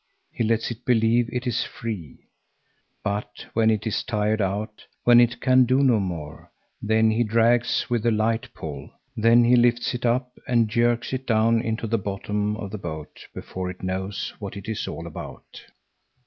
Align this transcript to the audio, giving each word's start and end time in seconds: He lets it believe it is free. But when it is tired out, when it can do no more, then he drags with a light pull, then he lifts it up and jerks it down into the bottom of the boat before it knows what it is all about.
He 0.31 0.43
lets 0.43 0.71
it 0.71 0.83
believe 0.83 1.29
it 1.31 1.45
is 1.45 1.63
free. 1.63 2.27
But 3.03 3.45
when 3.53 3.69
it 3.69 3.85
is 3.85 4.01
tired 4.01 4.41
out, 4.41 4.83
when 5.03 5.19
it 5.21 5.39
can 5.39 5.63
do 5.65 5.83
no 5.83 5.99
more, 5.99 6.49
then 6.81 7.11
he 7.11 7.23
drags 7.23 7.87
with 7.87 8.03
a 8.07 8.11
light 8.11 8.49
pull, 8.55 8.89
then 9.15 9.43
he 9.43 9.55
lifts 9.55 9.93
it 9.93 10.03
up 10.03 10.39
and 10.47 10.67
jerks 10.67 11.13
it 11.13 11.27
down 11.27 11.61
into 11.61 11.85
the 11.85 11.99
bottom 11.99 12.57
of 12.57 12.71
the 12.71 12.79
boat 12.79 13.27
before 13.35 13.69
it 13.69 13.83
knows 13.83 14.33
what 14.39 14.57
it 14.57 14.67
is 14.67 14.87
all 14.87 15.05
about. 15.05 15.61